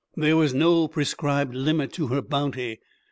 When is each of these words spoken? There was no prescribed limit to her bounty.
There 0.17 0.35
was 0.35 0.51
no 0.51 0.87
prescribed 0.87 1.53
limit 1.53 1.93
to 1.93 2.07
her 2.07 2.23
bounty. 2.23 2.79